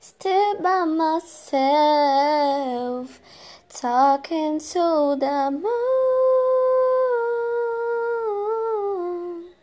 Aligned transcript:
Still 0.00 0.54
by 0.62 0.84
myself, 0.84 1.58
talking 3.68 4.60
to 4.60 5.16
the 5.18 5.50
moon. 5.50 5.97